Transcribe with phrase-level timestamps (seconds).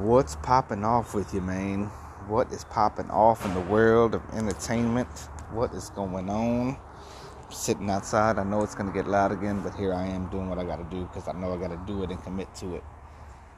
[0.00, 1.84] What's popping off with you, man?
[2.26, 5.08] What is popping off in the world of entertainment?
[5.52, 6.78] What is going on?
[7.44, 8.38] I'm sitting outside.
[8.38, 10.64] I know it's going to get loud again, but here I am doing what I
[10.64, 12.84] got to do because I know I got to do it and commit to it.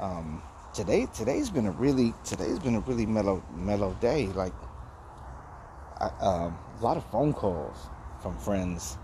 [0.00, 0.42] Um,
[0.74, 4.26] today, today's been a really, today's been a really mellow, mellow day.
[4.26, 4.54] Like
[6.00, 7.76] I, um, a lot of phone calls
[8.20, 8.98] from friends,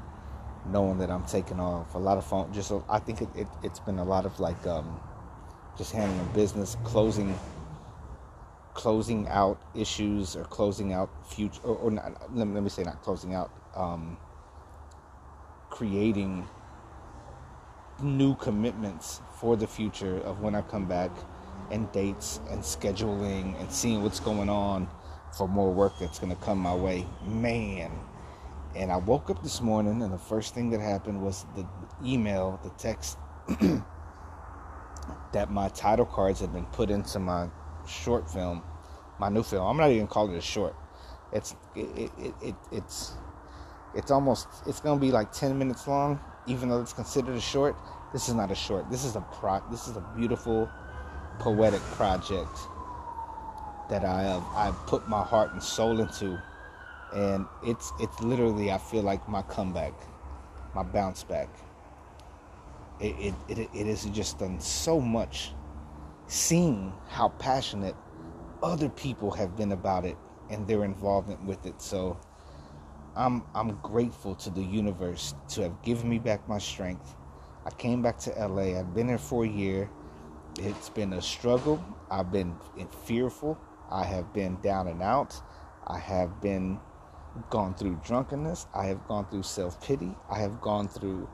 [0.66, 1.94] knowing that I'm taking off.
[1.94, 2.52] A lot of phone.
[2.52, 4.66] Just, I think it, it, has been a lot of like.
[4.66, 5.00] Um,
[5.76, 7.38] just handling business, closing
[8.72, 12.82] closing out issues or closing out future or, or not, let, me, let, me, say
[12.82, 14.16] not closing out um,
[15.68, 16.46] creating
[18.00, 21.10] new commitments for the future of when I come back
[21.70, 24.88] and dates and scheduling and seeing what's going on
[25.36, 27.06] for more work that's going to come my way.
[27.26, 27.90] Man
[28.76, 31.66] and I woke up this morning and the first thing that happened was the
[32.04, 33.18] email the text
[35.32, 37.48] that my title cards have been put into my
[37.86, 38.62] short film,
[39.18, 39.66] my new film.
[39.66, 40.74] I'm not even calling it a short.
[41.32, 43.12] It's it, it, it it's
[43.94, 47.76] it's almost it's gonna be like 10 minutes long, even though it's considered a short.
[48.12, 48.90] This is not a short.
[48.90, 49.62] This is a pro.
[49.70, 50.68] This is a beautiful,
[51.38, 52.58] poetic project
[53.88, 56.40] that I have I've put my heart and soul into,
[57.14, 59.94] and it's it's literally I feel like my comeback,
[60.74, 61.48] my bounce back
[63.00, 65.52] it, it, it, has just done so much
[66.26, 67.96] seeing how passionate
[68.62, 70.16] other people have been about it
[70.50, 71.80] and their involvement with it.
[71.80, 72.18] So
[73.16, 77.16] I'm I'm grateful to the universe to have given me back my strength.
[77.64, 78.78] I came back to LA.
[78.78, 79.90] I've been there for a year.
[80.58, 81.82] It's been a struggle.
[82.10, 82.54] I've been
[83.04, 83.58] fearful.
[83.90, 85.40] I have been down and out.
[85.86, 86.78] I have been
[87.48, 88.66] gone through drunkenness.
[88.74, 90.14] I have gone through self-pity.
[90.28, 91.28] I have gone through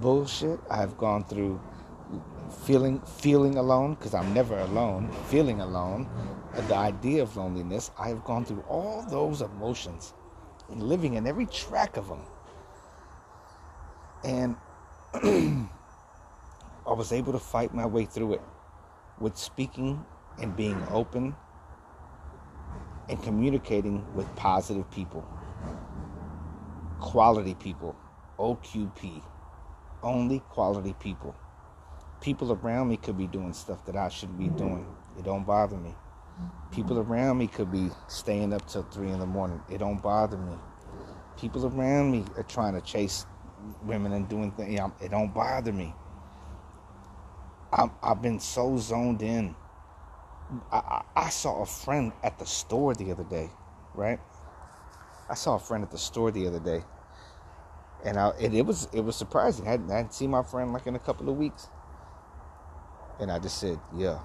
[0.00, 0.60] bullshit.
[0.70, 1.60] I've gone through
[2.64, 5.10] feeling feeling alone because I'm never alone.
[5.26, 6.08] Feeling alone,
[6.54, 7.90] uh, the idea of loneliness.
[7.98, 10.14] I have gone through all those emotions
[10.70, 12.22] and living in every track of them.
[14.24, 14.56] And
[16.86, 18.42] I was able to fight my way through it
[19.20, 20.04] with speaking
[20.40, 21.34] and being open
[23.08, 25.26] and communicating with positive people,
[27.00, 27.96] quality people,
[28.38, 29.22] OQP
[30.02, 31.34] only quality people.
[32.20, 34.86] People around me could be doing stuff that I shouldn't be doing.
[35.18, 35.94] It don't bother me.
[36.72, 39.60] People around me could be staying up till three in the morning.
[39.70, 40.54] It don't bother me.
[41.38, 43.26] People around me are trying to chase
[43.84, 44.80] women and doing things.
[45.00, 45.94] It don't bother me.
[47.72, 49.54] i have been so zoned in.
[50.72, 53.50] I, I, I saw a friend at the store the other day,
[53.94, 54.18] right?
[55.28, 56.82] I saw a friend at the store the other day
[58.04, 59.66] and I and it was it was surprising.
[59.66, 61.68] I hadn't, I hadn't seen my friend like in a couple of weeks,
[63.20, 64.20] and I just said, "Yeah."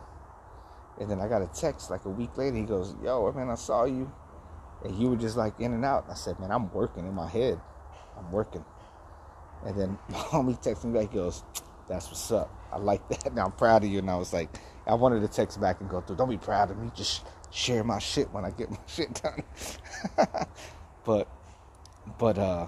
[0.99, 2.55] And then I got a text like a week later.
[2.55, 4.11] He goes, "Yo, man, I saw you,
[4.83, 7.27] and you were just like in and out." I said, "Man, I'm working in my
[7.27, 7.59] head.
[8.17, 8.63] I'm working."
[9.65, 11.11] And then my homie texted me back.
[11.11, 11.43] He goes,
[11.87, 12.51] "That's what's up.
[12.71, 13.33] I like that.
[13.35, 14.49] Now I'm proud of you." And I was like,
[14.85, 16.17] I wanted to text back and go through.
[16.17, 16.91] Don't be proud of me.
[16.95, 19.43] Just share my shit when I get my shit done.
[21.05, 21.27] but,
[22.19, 22.67] but uh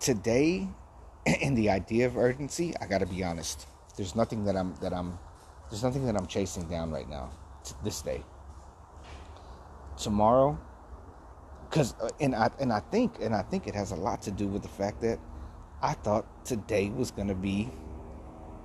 [0.00, 0.68] today
[1.40, 3.66] in the idea of urgency, I got to be honest.
[3.96, 5.18] There's nothing that I'm that I'm
[5.70, 7.30] there's nothing that I'm chasing down right now.
[7.82, 8.22] this day.
[9.98, 10.58] Tomorrow,
[11.68, 14.30] because uh, and I and I think and I think it has a lot to
[14.30, 15.18] do with the fact that
[15.82, 17.70] I thought today was gonna be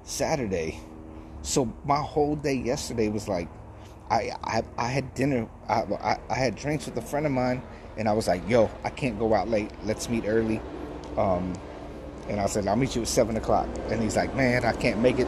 [0.04, 0.80] Saturday,
[1.42, 3.48] so my whole day yesterday was like
[4.10, 7.64] I I, I had dinner I, I I had drinks with a friend of mine
[7.98, 10.62] and I was like yo I can't go out late let's meet early
[11.18, 11.54] um,
[12.30, 13.68] and I said, I'll meet you at seven o'clock.
[13.90, 15.28] And he's like, man, I can't make it.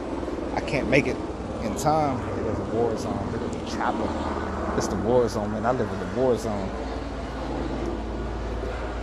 [0.54, 1.16] I can't make it
[1.62, 2.18] in time.
[2.44, 3.28] There's a war zone.
[3.32, 4.76] There's a chopper.
[4.76, 5.66] It's the war zone, man.
[5.66, 6.68] I live in the war zone.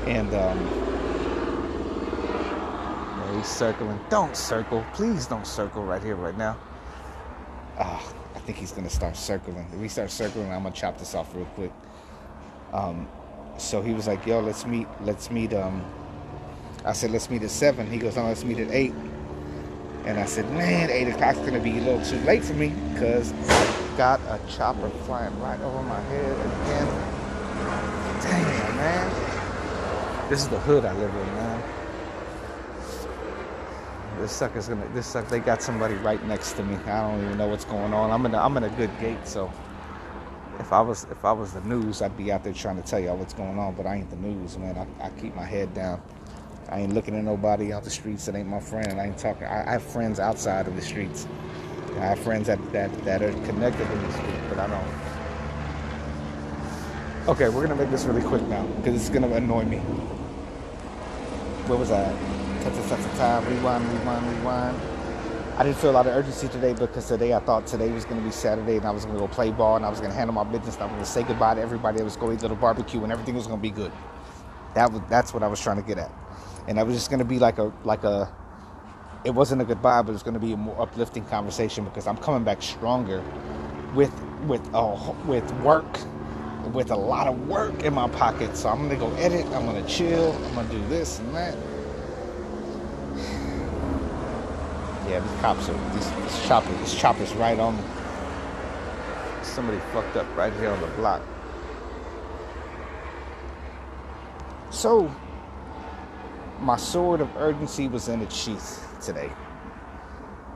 [0.05, 0.59] And um,
[3.17, 3.99] yeah, he's circling.
[4.09, 4.83] Don't circle.
[4.93, 6.57] Please don't circle right here, right now.
[7.79, 9.67] Oh, I think he's gonna start circling.
[9.73, 11.71] If he starts circling, I'm gonna chop this off real quick.
[12.73, 13.07] Um,
[13.57, 14.87] so he was like, "Yo, let's meet.
[15.01, 15.53] Let's meet.
[15.53, 15.83] Um,
[16.83, 17.89] I said, let's meet at 7.
[17.89, 18.93] He goes, no, let's meet at 8.
[20.05, 22.69] And I said, man, 8 o'clock's going to be a little too late for me
[22.93, 26.87] because I got a chopper flying right over my head again.
[28.21, 30.29] Damn, man.
[30.29, 31.63] This is the hood I live in, man.
[34.19, 34.87] This sucker's gonna.
[34.93, 35.29] This sucker.
[35.29, 36.75] They got somebody right next to me.
[36.85, 38.11] I don't even know what's going on.
[38.11, 38.35] I'm in.
[38.35, 39.51] A, I'm in a good gate, so
[40.59, 42.99] if I was if I was the news, I'd be out there trying to tell
[42.99, 43.73] y'all what's going on.
[43.73, 44.77] But I ain't the news, man.
[44.77, 46.01] I, I keep my head down.
[46.69, 48.99] I ain't looking at nobody out the streets that ain't my friend.
[48.99, 49.43] I ain't talking.
[49.43, 51.27] I, I have friends outside of the streets.
[51.97, 54.87] I have friends that, that, that are connected in the group, but I don't.
[57.29, 59.77] Okay, we're gonna make this really quick now because it's gonna annoy me.
[61.67, 62.03] Where was I?
[62.63, 64.81] Ta-ta-ta-ta-ta, rewind, rewind, rewind.
[65.57, 68.17] I didn't feel a lot of urgency today because today I thought today was going
[68.19, 70.11] to be Saturday and I was going to go play ball and I was going
[70.11, 71.99] to handle my business and I was going to say goodbye to everybody.
[71.99, 73.91] I was going to eat a little barbecue and everything was going to be good.
[74.73, 76.11] That was that's what I was trying to get at,
[76.71, 78.33] and I was just going to be like a like a.
[79.25, 82.07] It wasn't a goodbye, but it was going to be a more uplifting conversation because
[82.07, 83.21] I'm coming back stronger,
[83.93, 84.13] with
[84.47, 84.65] with
[85.25, 85.99] with work,
[86.71, 88.55] with a lot of work in my pocket.
[88.55, 89.45] So I'm going to go edit.
[89.47, 90.31] I'm going to chill.
[90.31, 91.55] I'm going to do this and that
[95.09, 97.77] Yeah, these cops are these, this chopper this chopper's right on
[99.43, 101.21] somebody fucked up right here on the block.
[104.69, 105.13] So
[106.61, 109.31] my sword of urgency was in its sheath today.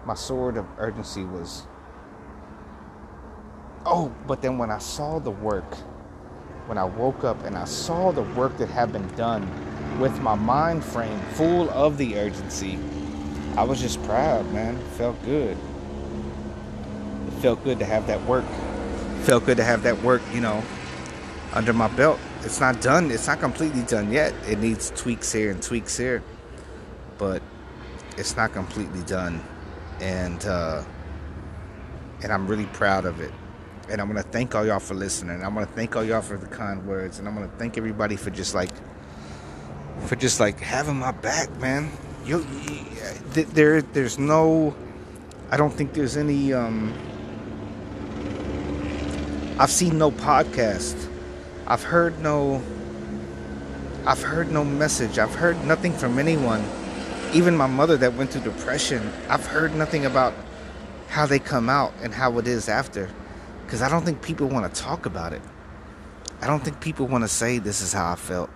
[0.05, 1.63] My sword of urgency was
[3.87, 5.75] Oh, but then when I saw the work,
[6.67, 9.47] when I woke up and I saw the work that had been done
[9.99, 12.79] with my mind frame full of the urgency,
[13.57, 14.75] I was just proud, man.
[14.75, 15.57] It felt good.
[17.27, 18.45] It felt good to have that work.
[18.45, 20.63] It felt good to have that work, you know,
[21.53, 22.19] under my belt.
[22.45, 23.11] It's not done.
[23.11, 24.33] It's not completely done yet.
[24.47, 26.23] It needs tweaks here and tweaks here,
[27.17, 27.41] but
[28.17, 29.43] it's not completely done,
[29.99, 30.83] and uh,
[32.23, 33.31] and I'm really proud of it.
[33.89, 35.43] And I'm gonna thank all y'all for listening.
[35.43, 38.29] I'm gonna thank all y'all for the kind words, and I'm gonna thank everybody for
[38.29, 38.71] just like
[40.05, 41.91] for just like having my back, man
[42.25, 42.43] you,
[43.33, 44.75] there there's no
[45.51, 46.93] I don't think there's any um
[49.57, 51.09] I've seen no podcast.
[51.67, 52.61] I've heard no
[54.05, 55.17] I've heard no message.
[55.17, 56.63] I've heard nothing from anyone.
[57.33, 60.33] Even my mother that went through depression, I've heard nothing about
[61.07, 63.09] how they come out and how it is after
[63.67, 65.41] cuz I don't think people want to talk about it.
[66.41, 68.49] I don't think people want to say this is how I felt.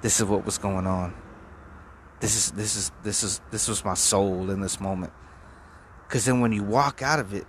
[0.00, 1.14] This is what was going on
[2.22, 5.12] this is this is this is this was my soul in this moment
[6.06, 7.44] because then when you walk out of it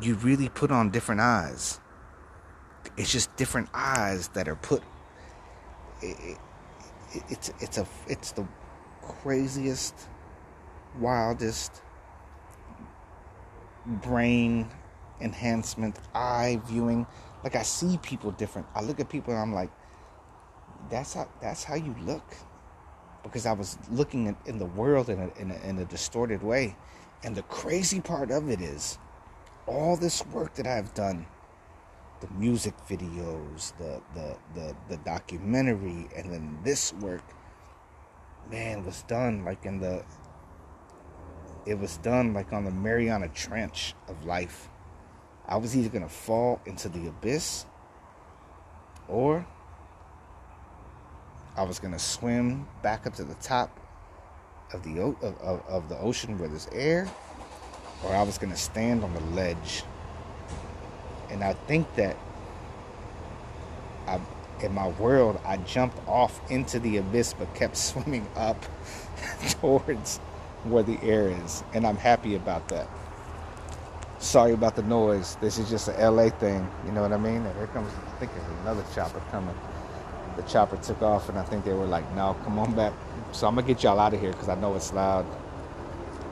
[0.00, 1.80] you really put on different eyes
[2.96, 4.82] it's just different eyes that are put
[6.02, 6.38] it, it,
[7.28, 8.46] it's it's a it's the
[9.02, 9.94] craziest
[10.98, 11.82] wildest
[13.86, 14.68] brain
[15.20, 17.06] enhancement eye viewing.
[17.42, 18.66] Like i see people different.
[18.74, 19.70] I look at people and i'm like
[20.90, 22.36] that's how that's how you look.
[23.22, 26.74] Because I was looking in, the world in a, in a, in a distorted way.
[27.22, 28.98] And the crazy part of it is
[29.66, 31.26] all this work that I've done
[32.20, 37.24] the music videos, the, the, the, the documentary, and then this work,
[38.50, 40.04] man, was done like in the,
[41.66, 44.68] it was done like on the Mariana Trench of life.
[45.48, 47.66] I was either to fall into the abyss
[49.08, 49.46] or
[51.56, 53.78] I was gonna swim back up to the top
[54.72, 57.08] of the of, of, of the ocean where there's air,
[58.04, 59.82] or I was gonna stand on the ledge.
[61.30, 62.16] And I think that
[64.06, 64.20] I,
[64.62, 68.64] in my world, I jumped off into the abyss, but kept swimming up
[69.60, 70.18] towards
[70.64, 72.88] where the air is, and I'm happy about that.
[74.18, 75.36] Sorry about the noise.
[75.40, 76.68] This is just a LA thing.
[76.84, 77.46] You know what I mean?
[77.46, 79.54] And here comes, I think there's another chopper coming
[80.36, 82.92] the chopper took off, and I think they were like, "No, come on back."
[83.32, 85.26] So I'm gonna get y'all out of here because I know it's loud.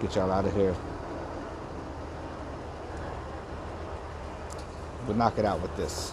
[0.01, 0.75] Get y'all out of here.
[5.09, 6.13] We'll knock it out with this.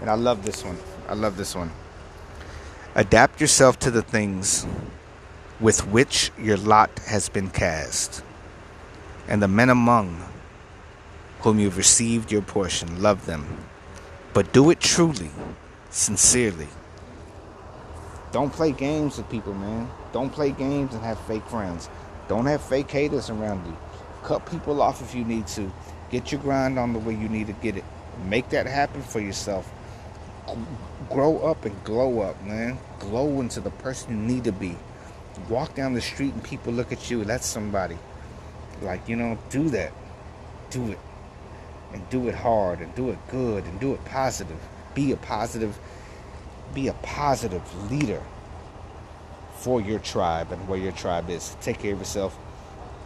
[0.00, 0.78] And I love this one.
[1.08, 1.70] I love this one.
[2.94, 4.66] Adapt yourself to the things
[5.60, 8.24] with which your lot has been cast,
[9.28, 10.24] and the men among
[11.40, 13.46] whom you've received your portion, love them
[14.32, 15.30] but do it truly,
[15.90, 16.68] sincerely.
[18.32, 19.90] Don't play games with people, man.
[20.12, 21.90] Don't play games and have fake friends.
[22.28, 23.76] Don't have fake haters around you.
[24.22, 25.72] Cut people off if you need to.
[26.10, 27.84] Get your grind on the way you need to get it.
[28.26, 29.70] Make that happen for yourself.
[31.08, 32.78] Grow up and glow up, man.
[32.98, 34.76] Glow into the person you need to be.
[35.48, 37.24] Walk down the street and people look at you.
[37.24, 37.98] That's somebody.
[38.82, 39.92] Like, you know, do that.
[40.70, 40.98] Do it
[41.92, 44.58] and do it hard and do it good and do it positive.
[44.94, 45.78] Be a positive
[46.74, 48.22] be a positive leader
[49.54, 51.56] for your tribe and where your tribe is.
[51.60, 52.38] Take care of yourself.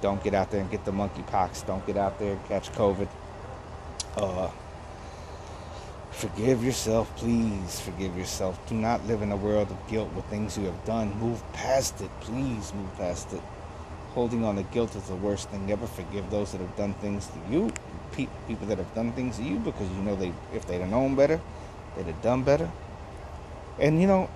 [0.04, 1.66] Don't get out there and get the monkeypox.
[1.66, 3.08] Don't get out there and catch COVID.
[4.18, 4.50] Uh,
[6.12, 7.80] forgive yourself, please.
[7.80, 8.60] Forgive yourself.
[8.68, 11.18] Do not live in a world of guilt with things you have done.
[11.20, 12.74] Move past it, please.
[12.74, 13.42] Move past it.
[14.14, 15.86] holding on to guilt is the worst thing ever.
[15.86, 17.72] Forgive those that have done things to you,
[18.12, 20.90] pe- people that have done things to you, because you know they if they'd have
[20.90, 21.40] known better,
[21.96, 22.70] they'd have done better.
[23.80, 24.30] And you know,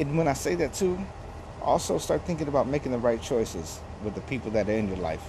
[0.00, 0.98] and when I say that too,
[1.62, 4.96] also start thinking about making the right choices with the people that are in your
[4.98, 5.22] life.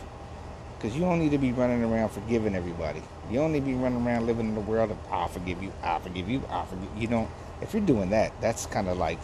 [0.77, 3.01] Because you don't need to be running around forgiving everybody.
[3.29, 5.71] You don't need to be running around living in the world of I'll forgive you,
[5.83, 7.01] I'll forgive you, I'll forgive you.
[7.01, 7.29] You know,
[7.61, 9.19] if you're doing that, that's kind of like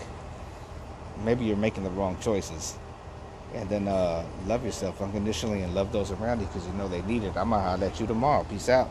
[1.23, 2.77] maybe you're making the wrong choices.
[3.55, 7.01] And then uh, love yourself unconditionally and love those around you because you know they
[7.03, 7.35] need it.
[7.35, 8.43] I'm going to holler at you tomorrow.
[8.43, 8.85] Peace out.